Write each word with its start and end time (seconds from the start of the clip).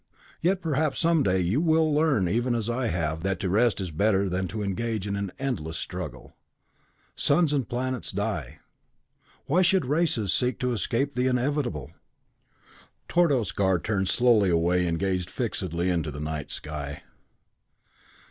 Yet 0.41 0.63
perhaps 0.63 0.97
some 0.99 1.21
day 1.21 1.41
you 1.41 1.61
will 1.61 1.93
learn 1.93 2.27
even 2.27 2.55
as 2.55 2.71
I 2.71 2.87
have 2.87 3.21
that 3.21 3.39
to 3.41 3.49
rest 3.49 3.79
is 3.79 3.91
better 3.91 4.29
than 4.29 4.47
to 4.47 4.63
engage 4.63 5.05
in 5.05 5.15
an 5.15 5.29
endless 5.37 5.77
struggle. 5.77 6.35
Suns 7.15 7.53
and 7.53 7.69
planets 7.69 8.11
die. 8.11 8.61
Why 9.45 9.61
should 9.61 9.85
races 9.85 10.33
seek 10.33 10.57
to 10.61 10.71
escape 10.71 11.13
the 11.13 11.27
inevitable?" 11.27 11.91
Tordos 13.07 13.51
Gar 13.51 13.77
turned 13.77 14.09
slowly 14.09 14.49
away 14.49 14.87
and 14.87 14.97
gazed 14.97 15.29
fixedly 15.29 15.91
into 15.91 16.09
the 16.09 16.19
night 16.19 16.49
sky. 16.49 17.03